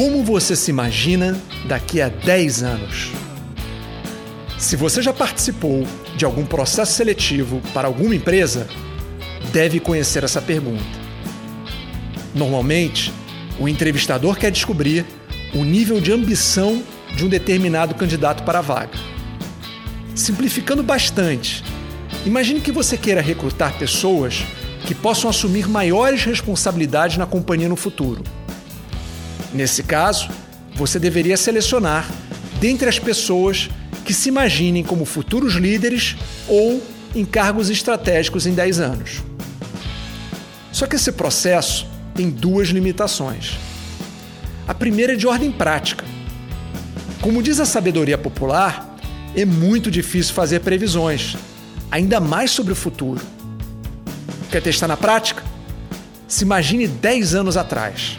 [0.00, 3.10] Como você se imagina daqui a 10 anos?
[4.58, 5.86] Se você já participou
[6.16, 8.66] de algum processo seletivo para alguma empresa,
[9.52, 10.82] deve conhecer essa pergunta.
[12.34, 13.12] Normalmente,
[13.58, 15.04] o entrevistador quer descobrir
[15.52, 16.82] o nível de ambição
[17.14, 18.98] de um determinado candidato para a vaga.
[20.14, 21.62] Simplificando bastante,
[22.24, 24.46] imagine que você queira recrutar pessoas
[24.86, 28.24] que possam assumir maiores responsabilidades na companhia no futuro.
[29.52, 30.28] Nesse caso,
[30.74, 32.08] você deveria selecionar
[32.60, 33.68] dentre as pessoas
[34.04, 36.16] que se imaginem como futuros líderes
[36.48, 36.82] ou
[37.14, 39.22] em cargos estratégicos em 10 anos.
[40.72, 43.58] Só que esse processo tem duas limitações.
[44.66, 46.04] A primeira é de ordem prática.
[47.20, 48.96] Como diz a sabedoria popular,
[49.34, 51.36] é muito difícil fazer previsões,
[51.90, 53.20] ainda mais sobre o futuro.
[54.50, 55.42] Quer testar na prática?
[56.26, 58.18] Se imagine 10 anos atrás.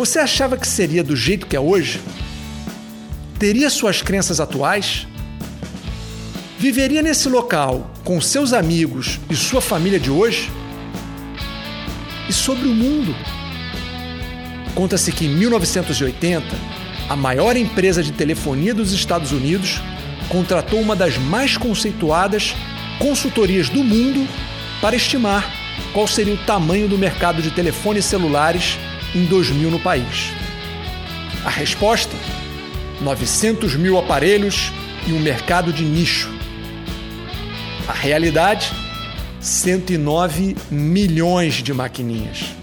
[0.00, 2.00] Você achava que seria do jeito que é hoje?
[3.38, 5.06] Teria suas crenças atuais?
[6.58, 10.50] Viveria nesse local com seus amigos e sua família de hoje?
[12.26, 13.14] E sobre o mundo?
[14.74, 16.46] Conta-se que em 1980,
[17.06, 19.82] a maior empresa de telefonia dos Estados Unidos
[20.30, 22.54] contratou uma das mais conceituadas
[22.98, 24.26] consultorias do mundo
[24.80, 25.44] para estimar
[25.92, 28.78] qual seria o tamanho do mercado de telefones celulares
[29.14, 30.32] em 2000 no país.
[31.44, 32.16] A resposta?
[33.00, 34.72] 900 mil aparelhos
[35.06, 36.30] e um mercado de nicho.
[37.88, 38.70] A realidade?
[39.40, 42.54] 109 milhões de maquininhas.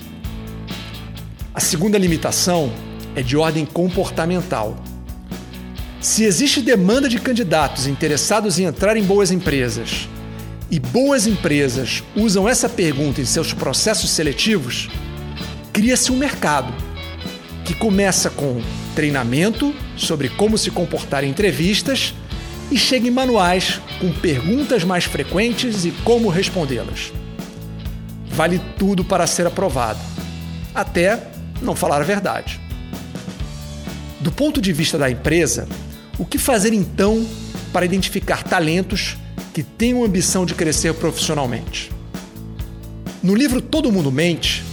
[1.53, 2.72] A segunda limitação
[3.16, 4.78] é de ordem comportamental.
[6.00, 10.08] Se existe demanda de candidatos interessados em entrar em boas empresas
[10.70, 14.88] e boas empresas usam essa pergunta em seus processos seletivos,
[15.78, 16.73] cria-se um mercado
[17.64, 18.59] que começa com
[18.95, 22.16] treinamento sobre como se comportar em entrevistas
[22.72, 27.13] e chega em manuais com perguntas mais frequentes e como respondê-las.
[28.31, 30.00] Vale tudo para ser aprovado,
[30.74, 31.28] até
[31.62, 32.59] não falar a verdade.
[34.19, 35.68] Do ponto de vista da empresa,
[36.18, 37.24] o que fazer então
[37.72, 39.16] para identificar talentos
[39.53, 41.91] que tenham ambição de crescer profissionalmente?
[43.22, 44.66] No livro Todo Mundo Mente,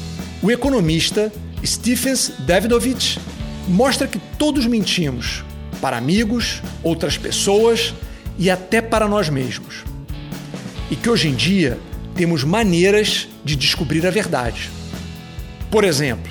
[0.45, 1.33] o economista
[1.65, 3.19] Stephens Davidovich
[3.67, 5.43] mostra que todos mentimos
[5.81, 7.95] para amigos, outras pessoas
[8.39, 9.85] e até para nós mesmos.
[10.91, 11.79] E que hoje em dia
[12.15, 14.71] temos maneiras de descobrir a verdade.
[15.71, 16.31] Por exemplo,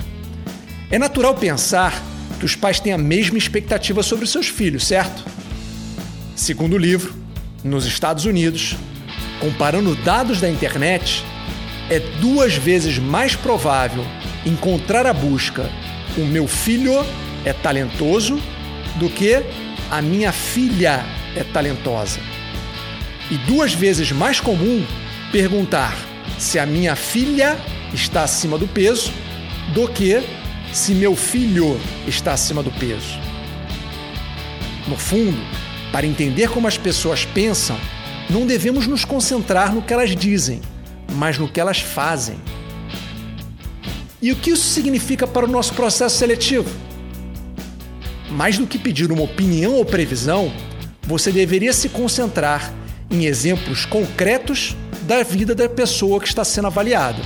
[0.91, 1.99] é natural pensar
[2.37, 5.25] que os pais têm a mesma expectativa sobre os seus filhos, certo?
[6.35, 7.15] Segundo o livro,
[7.63, 8.75] nos Estados Unidos,
[9.39, 11.25] comparando dados da internet,
[11.89, 14.05] é duas vezes mais provável
[14.45, 15.69] encontrar a busca
[16.17, 16.93] o meu filho
[17.43, 18.39] é talentoso
[18.97, 19.43] do que
[19.89, 21.03] a minha filha
[21.35, 22.19] é talentosa.
[23.31, 24.85] E duas vezes mais comum
[25.31, 25.95] perguntar
[26.37, 27.57] se a minha filha
[27.93, 29.11] está acima do peso
[29.73, 30.21] do que
[30.71, 33.19] se meu filho está acima do peso.
[34.87, 35.39] No fundo,
[35.91, 37.77] para entender como as pessoas pensam,
[38.29, 40.61] não devemos nos concentrar no que elas dizem,
[41.11, 42.37] mas no que elas fazem.
[44.21, 46.69] E o que isso significa para o nosso processo seletivo?
[48.29, 50.51] Mais do que pedir uma opinião ou previsão,
[51.03, 52.73] você deveria se concentrar
[53.11, 57.21] em exemplos concretos da vida da pessoa que está sendo avaliada.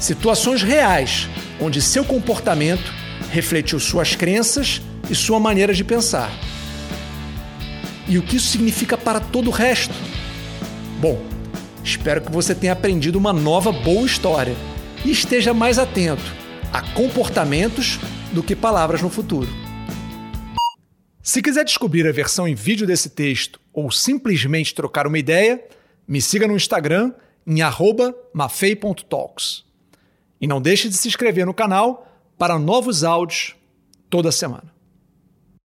[0.00, 1.28] Situações reais
[1.60, 2.92] onde seu comportamento
[3.30, 6.30] refletiu suas crenças e sua maneira de pensar.
[8.08, 9.94] E o que isso significa para todo o resto?
[11.00, 11.22] Bom,
[11.84, 14.54] espero que você tenha aprendido uma nova boa história
[15.04, 16.22] e esteja mais atento
[16.72, 17.98] a comportamentos
[18.32, 19.48] do que palavras no futuro.
[21.22, 25.62] Se quiser descobrir a versão em vídeo desse texto ou simplesmente trocar uma ideia,
[26.06, 27.12] me siga no Instagram
[27.46, 27.60] em
[28.32, 29.64] mafei.talks.
[30.40, 33.54] E não deixe de se inscrever no canal para novos áudios
[34.10, 34.71] toda semana.